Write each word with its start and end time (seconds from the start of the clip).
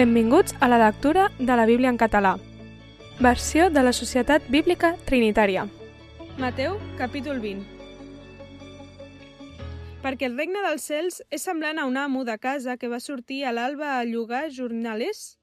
Benvinguts 0.00 0.54
a 0.60 0.68
la 0.68 0.78
lectura 0.78 1.30
de 1.38 1.56
la 1.56 1.66
Bíblia 1.66 1.90
en 1.90 1.98
català. 1.98 2.38
Versió 3.20 3.68
de 3.68 3.82
la 3.82 3.92
Societat 3.92 4.46
Bíblica 4.48 4.94
Trinitària. 5.04 5.66
Mateu, 6.40 6.78
capítol 6.96 7.42
20. 7.42 7.66
Perquè 10.00 10.30
el 10.30 10.38
regne 10.40 10.62
dels 10.64 10.88
cels 10.88 11.20
és 11.28 11.44
semblant 11.44 11.76
a 11.76 11.84
un 11.84 12.00
amo 12.00 12.24
de 12.24 12.38
casa 12.40 12.78
que 12.80 12.88
va 12.88 13.02
sortir 13.04 13.42
a 13.44 13.52
l'alba 13.52 13.98
a 13.98 14.08
llogar 14.08 14.46
jornalers 14.48 15.36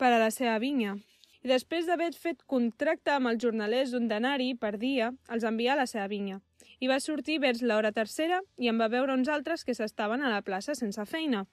per 0.00 0.14
a 0.14 0.22
la 0.24 0.30
seva 0.32 0.56
vinya. 0.64 0.96
I 1.44 1.52
després 1.52 1.84
d'haver 1.84 2.14
fet 2.16 2.40
contracte 2.48 3.12
amb 3.12 3.34
els 3.34 3.44
jornalers 3.44 3.92
d'un 3.92 4.08
denari 4.08 4.54
per 4.56 4.78
dia, 4.78 5.12
els 5.28 5.44
envia 5.44 5.76
a 5.76 5.80
la 5.82 5.88
seva 5.92 6.08
vinya. 6.08 6.40
I 6.80 6.88
va 6.88 7.02
sortir 7.04 7.36
vers 7.44 7.60
l'hora 7.60 7.92
tercera 7.92 8.40
i 8.56 8.72
en 8.72 8.80
va 8.80 8.88
veure 8.88 9.12
uns 9.12 9.28
altres 9.28 9.60
que 9.60 9.76
s'estaven 9.76 10.24
a 10.24 10.32
la 10.32 10.40
plaça 10.40 10.72
sense 10.72 11.04
feina. 11.04 11.44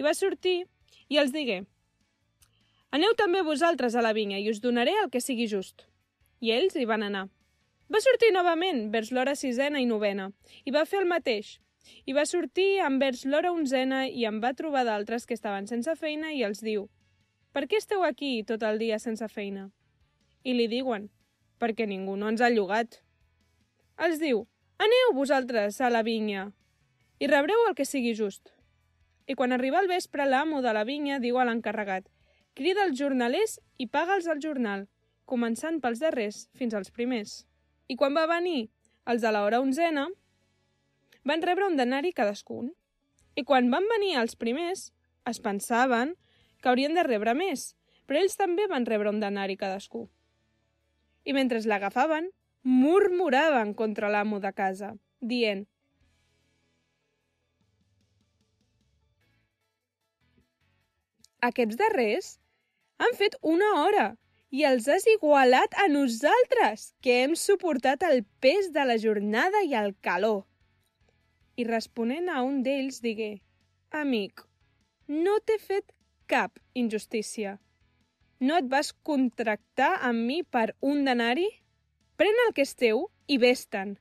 I 0.00 0.02
va 0.02 0.16
sortir 0.16 0.62
i 1.10 1.18
els 1.18 1.34
digué 1.34 1.60
Aneu 2.96 3.14
també 3.18 3.42
vosaltres 3.46 3.94
a 3.94 4.02
la 4.02 4.14
vinya 4.14 4.38
i 4.42 4.48
us 4.50 4.58
donaré 4.62 4.96
el 4.98 5.10
que 5.10 5.20
sigui 5.22 5.46
just. 5.46 5.84
I 6.42 6.50
ells 6.56 6.74
hi 6.74 6.86
van 6.90 7.04
anar. 7.06 7.28
Va 7.90 8.00
sortir 8.02 8.32
novament 8.34 8.88
vers 8.90 9.12
l'hora 9.14 9.36
sisena 9.38 9.78
i 9.82 9.86
novena, 9.86 10.30
i 10.66 10.74
va 10.74 10.82
fer 10.86 11.02
el 11.02 11.10
mateix. 11.10 11.58
I 12.06 12.14
va 12.18 12.26
sortir 12.26 12.80
envers 12.86 13.24
l'hora 13.26 13.52
onzena 13.54 14.04
i 14.08 14.26
en 14.26 14.40
va 14.42 14.54
trobar 14.58 14.82
d'altres 14.86 15.26
que 15.26 15.38
estaven 15.38 15.66
sense 15.70 15.94
feina 16.02 16.32
i 16.34 16.42
els 16.46 16.62
diu 16.66 16.88
«Per 17.54 17.66
què 17.66 17.78
esteu 17.78 18.02
aquí 18.06 18.44
tot 18.46 18.62
el 18.66 18.78
dia 18.82 18.98
sense 18.98 19.26
feina?» 19.30 19.70
I 20.42 20.54
li 20.58 20.66
diuen 20.70 21.08
«Perquè 21.62 21.86
ningú 21.86 22.16
no 22.18 22.30
ens 22.30 22.42
ha 22.42 22.50
llogat». 22.50 23.02
Els 23.98 24.18
diu 24.22 24.46
«Aneu 24.78 25.14
vosaltres 25.14 25.80
a 25.80 25.90
la 25.90 26.02
vinya 26.02 26.48
i 27.18 27.30
rebreu 27.30 27.68
el 27.68 27.78
que 27.78 27.86
sigui 27.86 28.14
just». 28.18 28.54
I 29.30 29.36
quan 29.38 29.54
arriba 29.54 29.78
el 29.78 29.86
vespre, 29.86 30.26
l'amo 30.26 30.58
de 30.64 30.72
la 30.74 30.82
vinya 30.82 31.20
diu 31.22 31.38
a 31.38 31.44
l'encarregat 31.46 32.08
«Crida 32.58 32.82
els 32.88 32.98
jornalers 32.98 33.60
i 33.78 33.86
paga'ls 33.86 34.26
el 34.32 34.40
jornal, 34.42 34.88
començant 35.30 35.78
pels 35.84 36.02
darrers 36.02 36.48
fins 36.58 36.74
als 36.74 36.90
primers». 36.90 37.44
I 37.86 37.94
quan 38.00 38.16
va 38.18 38.26
venir 38.26 38.72
els 39.06 39.22
de 39.22 39.30
l'hora 39.30 39.60
onzena, 39.62 40.08
van 41.22 41.42
rebre 41.46 41.68
un 41.70 41.78
denari 41.78 42.12
cadascun. 42.16 42.72
I 43.38 43.46
quan 43.46 43.70
van 43.70 43.86
venir 43.92 44.16
els 44.18 44.34
primers, 44.34 44.88
es 45.30 45.38
pensaven 45.38 46.16
que 46.60 46.70
haurien 46.70 46.94
de 46.98 47.06
rebre 47.06 47.34
més, 47.38 47.74
però 48.06 48.18
ells 48.18 48.38
també 48.38 48.66
van 48.66 48.86
rebre 48.86 49.10
un 49.14 49.20
denari 49.22 49.56
cadascú. 49.56 50.08
I 51.22 51.34
mentre 51.36 51.62
l'agafaven, 51.70 52.30
murmuraven 52.62 53.74
contra 53.74 54.10
l'amo 54.10 54.40
de 54.40 54.52
casa, 54.52 54.96
dient 55.20 55.68
Aquests 61.40 61.78
darrers 61.80 62.34
han 63.00 63.14
fet 63.16 63.36
una 63.40 63.68
hora 63.82 64.08
i 64.50 64.64
els 64.68 64.88
has 64.90 65.06
igualat 65.08 65.76
a 65.78 65.86
nosaltres, 65.88 66.90
que 67.00 67.22
hem 67.22 67.36
suportat 67.38 68.02
el 68.08 68.24
pes 68.44 68.72
de 68.74 68.84
la 68.84 68.98
jornada 68.98 69.62
i 69.64 69.76
el 69.78 69.94
calor. 70.02 70.42
I 71.56 71.64
responent 71.68 72.28
a 72.28 72.42
un 72.42 72.60
d'ells 72.66 73.00
digué, 73.04 73.40
Amic, 73.90 74.42
no 75.08 75.38
t'he 75.46 75.58
fet 75.62 75.94
cap 76.26 76.58
injustícia. 76.74 77.56
No 78.40 78.58
et 78.60 78.68
vas 78.72 78.92
contractar 79.06 79.94
amb 80.08 80.26
mi 80.26 80.42
per 80.42 80.74
un 80.80 81.04
denari? 81.04 81.48
Pren 82.20 82.44
el 82.46 82.54
que 82.56 82.66
és 82.66 82.76
teu 82.76 83.06
i 83.28 83.38
vés-te'n. 83.42 83.96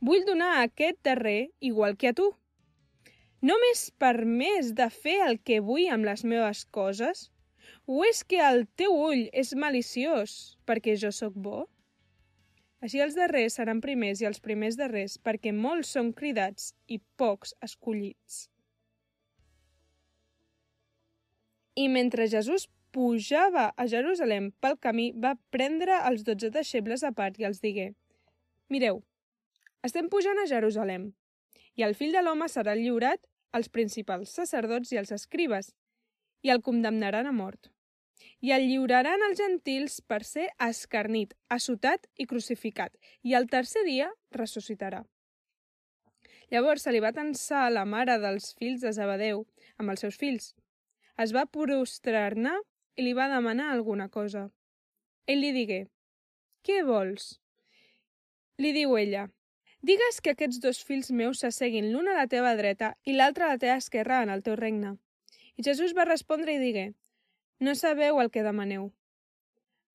Vull 0.00 0.24
donar 0.26 0.54
a 0.54 0.62
aquest 0.68 1.00
darrer 1.02 1.50
igual 1.58 1.96
que 1.96 2.12
a 2.12 2.14
tu. 2.14 2.30
No 3.40 3.54
m'és 3.62 3.84
permès 4.02 4.72
de 4.74 4.88
fer 4.90 5.18
el 5.24 5.36
que 5.38 5.60
vull 5.62 5.86
amb 5.94 6.08
les 6.08 6.24
meves 6.26 6.64
coses? 6.74 7.28
O 7.86 8.02
és 8.04 8.24
que 8.26 8.40
el 8.42 8.64
teu 8.80 8.90
ull 8.90 9.28
és 9.30 9.52
maliciós 9.54 10.32
perquè 10.66 10.96
jo 10.98 11.12
sóc 11.14 11.36
bo? 11.44 11.60
Així 12.82 12.98
els 13.02 13.14
darrers 13.14 13.58
seran 13.58 13.82
primers 13.82 14.22
i 14.22 14.26
els 14.26 14.42
primers 14.42 14.78
darrers, 14.78 15.16
perquè 15.22 15.52
molts 15.54 15.94
són 15.94 16.10
cridats 16.18 16.72
i 16.86 16.98
pocs 17.18 17.54
escollits. 17.62 18.48
I 21.78 21.86
mentre 21.94 22.26
Jesús 22.26 22.66
pujava 22.90 23.68
a 23.76 23.86
Jerusalem 23.86 24.50
pel 24.58 24.78
camí, 24.82 25.12
va 25.14 25.36
prendre 25.54 26.02
els 26.10 26.26
dotze 26.26 26.50
deixebles 26.50 27.06
a 27.06 27.14
part 27.14 27.38
i 27.38 27.46
els 27.46 27.62
digué 27.62 27.92
Mireu, 28.68 29.02
estem 29.86 30.10
pujant 30.10 30.42
a 30.42 30.48
Jerusalem 30.50 31.12
i 31.78 31.84
el 31.86 31.94
fill 31.98 32.14
de 32.14 32.22
l'home 32.24 32.48
serà 32.50 32.74
lliurat 32.74 33.20
als 33.52 33.68
principals 33.68 34.34
sacerdots 34.34 34.92
i 34.92 34.98
als 35.00 35.12
escribes, 35.14 35.72
i 36.42 36.50
el 36.54 36.62
condemnaran 36.62 37.26
a 37.26 37.34
mort. 37.34 37.70
I 38.40 38.52
el 38.54 38.66
lliuraran 38.70 39.22
als 39.26 39.38
gentils 39.38 40.00
per 40.00 40.22
ser 40.26 40.48
escarnit, 40.62 41.34
assotat 41.48 42.06
i 42.16 42.26
crucificat, 42.26 42.94
i 43.22 43.34
el 43.34 43.48
tercer 43.50 43.84
dia 43.86 44.10
ressuscitarà. 44.34 45.04
Llavors 46.50 46.86
se 46.86 46.92
li 46.94 47.00
va 47.04 47.12
tensar 47.12 47.66
la 47.72 47.84
mare 47.84 48.16
dels 48.22 48.54
fills 48.58 48.80
de 48.84 48.92
Zebedeu 48.96 49.44
amb 49.76 49.92
els 49.92 50.04
seus 50.04 50.16
fills. 50.16 50.54
Es 51.18 51.34
va 51.34 51.44
prostrar-ne 51.46 52.54
i 52.96 53.04
li 53.04 53.12
va 53.14 53.28
demanar 53.28 53.72
alguna 53.72 54.08
cosa. 54.08 54.48
Ell 55.26 55.42
li 55.44 55.52
digué, 55.52 55.82
«Què 56.64 56.82
vols?» 56.86 57.36
Li 58.58 58.72
diu 58.74 58.96
ella, 58.98 59.28
Digues 59.80 60.20
que 60.20 60.32
aquests 60.34 60.58
dos 60.58 60.80
fills 60.82 61.10
meus 61.14 61.44
s'asseguin 61.44 61.92
l'un 61.92 62.08
a 62.10 62.16
la 62.16 62.26
teva 62.26 62.56
dreta 62.58 62.94
i 63.06 63.12
l'altre 63.14 63.44
a 63.46 63.50
la 63.52 63.58
teva 63.62 63.76
esquerra 63.78 64.22
en 64.24 64.30
el 64.34 64.42
teu 64.42 64.56
regne. 64.58 64.96
I 65.56 65.62
Jesús 65.62 65.94
va 65.94 66.06
respondre 66.08 66.54
i 66.54 66.58
digué, 66.58 66.92
No 67.60 67.74
sabeu 67.74 68.18
el 68.22 68.30
que 68.30 68.42
demaneu. 68.42 68.90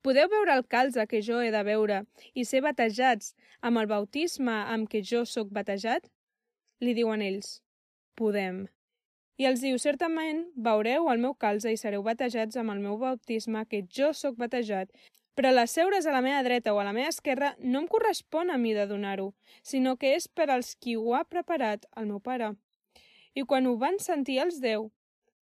Podeu 0.04 0.28
veure 0.32 0.56
el 0.56 0.66
calze 0.68 1.06
que 1.08 1.22
jo 1.24 1.40
he 1.40 1.52
de 1.52 1.64
veure 1.64 2.02
i 2.34 2.44
ser 2.48 2.60
batejats 2.64 3.36
amb 3.62 3.80
el 3.80 3.88
bautisme 3.88 4.56
amb 4.76 4.90
què 4.92 5.00
jo 5.00 5.24
sóc 5.24 5.52
batejat? 5.52 6.10
Li 6.84 6.96
diuen 6.96 7.22
ells, 7.24 7.62
podem. 8.20 8.66
I 9.40 9.48
els 9.50 9.64
diu, 9.64 9.80
certament 9.80 10.44
veureu 10.66 11.08
el 11.12 11.24
meu 11.24 11.36
calze 11.40 11.72
i 11.72 11.80
sereu 11.80 12.04
batejats 12.04 12.60
amb 12.60 12.76
el 12.76 12.84
meu 12.84 12.98
bautisme 13.00 13.64
que 13.68 13.82
jo 13.88 14.12
sóc 14.14 14.36
batejat, 14.40 14.92
però 15.34 15.52
l'asseure's 15.52 16.06
a 16.06 16.14
la 16.14 16.22
meva 16.22 16.44
dreta 16.46 16.74
o 16.74 16.80
a 16.80 16.86
la 16.86 16.94
meva 16.94 17.10
esquerra 17.10 17.54
no 17.60 17.82
em 17.82 17.88
correspon 17.90 18.52
a 18.54 18.58
mi 18.62 18.74
de 18.78 18.86
donar-ho, 18.90 19.32
sinó 19.64 19.96
que 19.98 20.14
és 20.18 20.28
per 20.28 20.50
als 20.50 20.74
qui 20.76 20.96
ho 20.96 21.16
ha 21.18 21.24
preparat 21.26 21.88
el 21.98 22.10
meu 22.10 22.20
pare. 22.20 22.54
I 23.34 23.46
quan 23.50 23.66
ho 23.66 23.76
van 23.82 23.98
sentir 24.00 24.40
els 24.44 24.60
deu, 24.62 24.92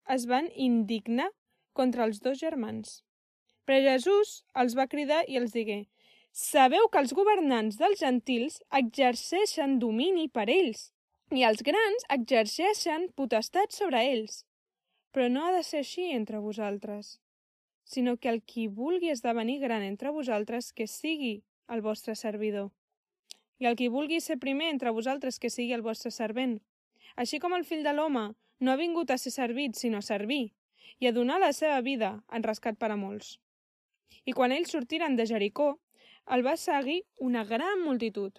es 0.08 0.26
van 0.30 0.50
indignar 0.54 1.30
contra 1.74 2.06
els 2.06 2.20
dos 2.22 2.38
germans. 2.38 3.00
Però 3.66 3.80
Jesús 3.82 4.44
els 4.62 4.76
va 4.78 4.86
cridar 4.90 5.24
i 5.28 5.38
els 5.40 5.54
digué 5.54 5.84
Sabeu 6.32 6.86
que 6.92 7.00
els 7.02 7.12
governants 7.18 7.78
dels 7.78 7.98
gentils 7.98 8.60
exerceixen 8.78 9.80
domini 9.82 10.28
per 10.28 10.46
ells 10.46 10.92
i 11.34 11.42
els 11.46 11.62
grans 11.66 12.06
exerceixen 12.14 13.08
potestat 13.18 13.74
sobre 13.74 14.04
ells. 14.12 14.44
Però 15.10 15.26
no 15.26 15.42
ha 15.46 15.50
de 15.56 15.64
ser 15.66 15.82
així 15.82 16.06
entre 16.14 16.38
vosaltres 16.38 17.16
sinó 17.90 18.16
que 18.16 18.28
el 18.30 18.38
qui 18.46 18.68
vulgui 18.70 19.10
esdevenir 19.10 19.58
gran 19.58 19.82
entre 19.82 20.12
vosaltres, 20.14 20.72
que 20.72 20.86
sigui 20.86 21.42
el 21.66 21.82
vostre 21.82 22.14
servidor. 22.14 22.70
I 23.58 23.66
el 23.66 23.74
qui 23.76 23.88
vulgui 23.90 24.20
ser 24.22 24.38
primer 24.38 24.68
entre 24.70 24.92
vosaltres, 24.94 25.40
que 25.42 25.50
sigui 25.50 25.74
el 25.74 25.82
vostre 25.82 26.12
servent. 26.14 26.60
Així 27.16 27.40
com 27.42 27.56
el 27.56 27.66
fill 27.66 27.82
de 27.82 27.92
l'home 27.96 28.30
no 28.60 28.70
ha 28.70 28.78
vingut 28.78 29.10
a 29.10 29.18
ser 29.18 29.34
servit, 29.34 29.74
sinó 29.74 29.98
a 29.98 30.06
servir, 30.06 30.52
i 31.02 31.10
a 31.10 31.12
donar 31.12 31.40
la 31.42 31.52
seva 31.52 31.80
vida 31.82 32.12
en 32.30 32.46
rescat 32.46 32.78
per 32.78 32.92
a 32.94 33.00
molts. 33.00 33.38
I 34.24 34.38
quan 34.38 34.54
ells 34.54 34.70
sortiren 34.70 35.16
de 35.18 35.26
Jericó, 35.26 35.72
el 36.30 36.46
va 36.46 36.56
seguir 36.56 37.02
una 37.18 37.42
gran 37.44 37.82
multitud. 37.82 38.38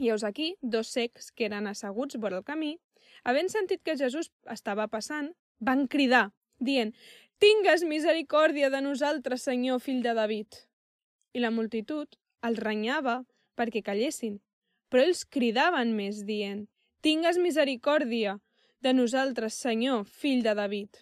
I 0.00 0.08
heus 0.08 0.24
aquí 0.24 0.54
dos 0.62 0.88
secs 0.96 1.30
que 1.30 1.44
eren 1.44 1.68
asseguts 1.68 2.16
vora 2.16 2.40
el 2.40 2.48
camí, 2.48 2.78
havent 3.22 3.52
sentit 3.52 3.82
que 3.84 3.98
Jesús 4.00 4.32
estava 4.48 4.88
passant, 4.88 5.34
van 5.60 5.84
cridar, 5.86 6.30
dient 6.58 6.94
Tingues 7.42 7.82
misericòrdia 7.82 8.68
de 8.70 8.78
nosaltres, 8.84 9.42
Senyor, 9.42 9.80
fill 9.82 9.98
de 10.04 10.12
David. 10.14 10.54
I 11.34 11.40
la 11.42 11.48
multitud 11.50 12.14
els 12.46 12.58
renyava 12.62 13.16
perquè 13.58 13.80
callessin, 13.82 14.36
però 14.86 15.02
ells 15.02 15.24
cridaven 15.26 15.90
més, 15.96 16.20
dient, 16.28 16.68
Tingues 17.02 17.40
misericòrdia 17.42 18.36
de 18.86 18.92
nosaltres, 18.94 19.56
Senyor, 19.58 20.04
fill 20.06 20.44
de 20.46 20.54
David. 20.54 21.00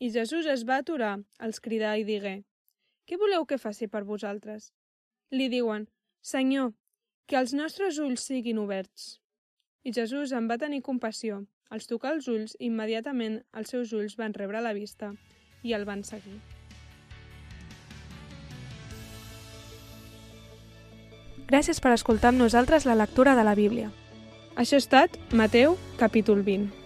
I 0.00 0.08
Jesús 0.14 0.48
es 0.48 0.64
va 0.64 0.78
aturar, 0.80 1.18
els 1.44 1.60
cridar 1.60 1.92
i 2.00 2.06
digué, 2.08 2.38
Què 3.04 3.18
voleu 3.20 3.44
que 3.44 3.58
faci 3.60 3.84
per 3.86 4.06
vosaltres? 4.08 4.70
Li 5.28 5.50
diuen, 5.52 5.90
Senyor, 6.22 6.70
que 7.28 7.36
els 7.36 7.52
nostres 7.52 7.98
ulls 7.98 8.24
siguin 8.30 8.62
oberts. 8.64 9.18
I 9.84 9.92
Jesús 9.92 10.32
en 10.32 10.48
va 10.48 10.56
tenir 10.56 10.80
compassió, 10.80 11.42
els 11.68 11.84
tocà 11.84 12.14
els 12.16 12.32
ulls 12.32 12.56
i 12.56 12.72
immediatament 12.72 13.42
els 13.52 13.76
seus 13.76 13.92
ulls 13.92 14.16
van 14.16 14.32
rebre 14.32 14.64
la 14.64 14.72
vista 14.72 15.12
i 15.62 15.74
el 15.76 15.84
van 15.84 16.04
seguir. 16.04 16.38
Gràcies 21.50 21.80
per 21.82 21.92
escoltar 21.96 22.30
amb 22.30 22.38
nosaltres 22.38 22.86
la 22.86 22.94
lectura 22.94 23.34
de 23.34 23.44
la 23.44 23.56
Bíblia. 23.58 23.90
Això 24.56 24.78
ha 24.78 24.84
estat 24.84 25.16
Mateu, 25.34 25.76
capítol 25.98 26.44
20. 26.46 26.79